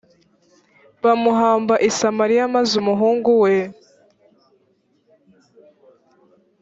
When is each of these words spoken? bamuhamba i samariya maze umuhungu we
bamuhamba 1.03 1.75
i 1.87 1.89
samariya 1.97 2.45
maze 2.55 2.73
umuhungu 2.81 3.29
we 3.43 3.53